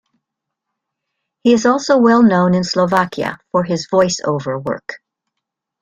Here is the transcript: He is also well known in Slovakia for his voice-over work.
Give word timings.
He 1.43 1.53
is 1.53 1.67
also 1.67 1.99
well 1.99 2.23
known 2.23 2.55
in 2.55 2.63
Slovakia 2.63 3.37
for 3.51 3.63
his 3.65 3.87
voice-over 3.91 4.57
work. 4.57 4.99